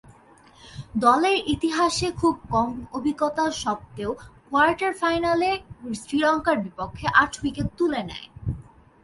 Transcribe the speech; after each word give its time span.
দলের 1.03 1.37
ইতিহাসে 1.53 2.07
খুব 2.21 2.35
কম 2.53 2.69
অভিজ্ঞতা 2.97 3.45
স্বত্ত্বেও 3.61 4.11
কোয়ার্টার 4.47 4.93
ফাইনালে 5.01 5.49
শ্রীলঙ্কার 6.01 6.57
বিপক্ষে 6.65 7.05
আট 7.21 7.33
উইকেট 7.41 7.67
তুলে 7.79 8.01
নেয়। 8.09 8.27